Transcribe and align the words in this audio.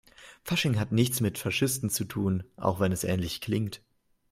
Fasching 0.41 0.79
hat 0.79 0.91
nichts 0.91 1.21
mit 1.21 1.37
Faschisten 1.37 1.91
zu 1.91 2.05
tun, 2.05 2.41
auch 2.57 2.79
wenn 2.79 2.91
es 2.91 3.03
ähnlich 3.03 3.39
klingt. 3.39 3.83